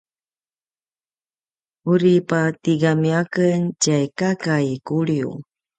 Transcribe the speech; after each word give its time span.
uri 1.91 2.13
patigami 2.29 3.09
a 3.19 3.21
ken 3.33 3.61
tjay 3.81 4.05
kaka 4.17 4.55
i 4.73 4.75
Kuliu 4.87 5.31